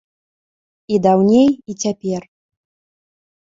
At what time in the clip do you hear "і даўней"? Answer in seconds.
0.95-1.49